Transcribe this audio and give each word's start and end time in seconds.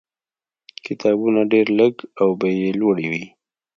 کتابونه 0.85 1.41
ډېر 1.51 1.67
لږ 1.79 1.93
او 2.21 2.29
بیې 2.39 2.51
یې 2.61 2.69
لوړې 2.79 3.07
وې. 3.11 3.23